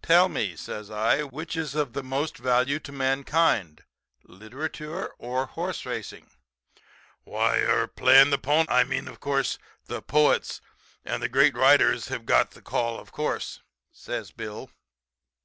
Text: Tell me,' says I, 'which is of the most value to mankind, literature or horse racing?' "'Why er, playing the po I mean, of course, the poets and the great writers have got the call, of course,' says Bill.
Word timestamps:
Tell 0.00 0.28
me,' 0.28 0.54
says 0.54 0.92
I, 0.92 1.22
'which 1.24 1.56
is 1.56 1.74
of 1.74 1.92
the 1.92 2.04
most 2.04 2.38
value 2.38 2.78
to 2.78 2.92
mankind, 2.92 3.82
literature 4.22 5.08
or 5.18 5.46
horse 5.46 5.84
racing?' 5.84 6.30
"'Why 7.24 7.58
er, 7.58 7.88
playing 7.88 8.30
the 8.30 8.38
po 8.38 8.64
I 8.68 8.84
mean, 8.84 9.08
of 9.08 9.18
course, 9.18 9.58
the 9.86 10.00
poets 10.00 10.60
and 11.04 11.20
the 11.20 11.28
great 11.28 11.56
writers 11.56 12.06
have 12.10 12.26
got 12.26 12.52
the 12.52 12.62
call, 12.62 12.96
of 13.00 13.10
course,' 13.10 13.58
says 13.90 14.30
Bill. 14.30 14.70